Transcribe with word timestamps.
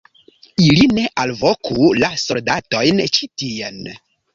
ili 0.67 0.87
ne 0.93 1.03
alvoku 1.25 1.93
la 2.01 2.13
soldatojn 2.25 3.09
ĉi 3.19 3.35
tien! 3.41 3.83